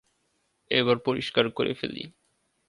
এবার 0.71 0.97
পরিস্কার 0.99 1.45
করে 1.49 1.71
ফেলি। 1.73 2.03